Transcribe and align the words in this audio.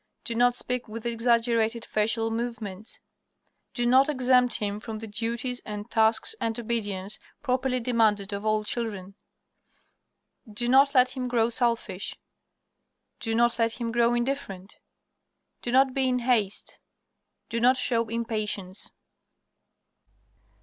Do 0.23 0.33
not 0.33 0.55
speak 0.55 0.87
with 0.87 1.05
exaggerated 1.05 1.85
facial 1.85 2.31
movements. 2.31 2.99
Do 3.75 3.85
not 3.85 4.09
exempt 4.09 4.55
him 4.55 4.79
from 4.79 4.97
the 4.97 5.05
duties 5.05 5.61
and 5.63 5.91
tasks 5.91 6.33
and 6.41 6.59
obedience 6.59 7.19
properly 7.43 7.79
demanded 7.79 8.33
of 8.33 8.43
all 8.43 8.63
children. 8.63 9.13
Do 10.51 10.67
not 10.67 10.95
let 10.95 11.11
him 11.15 11.27
grow 11.27 11.51
selfish. 11.51 12.15
Do 13.19 13.35
not 13.35 13.59
let 13.59 13.73
him 13.73 13.91
grow 13.91 14.15
indifferent. 14.15 14.73
Do 15.61 15.71
not 15.71 15.93
be 15.93 16.09
in 16.09 16.17
haste. 16.17 16.79
Do 17.49 17.59
not 17.59 17.77
show 17.77 18.07
impatience. 18.07 18.89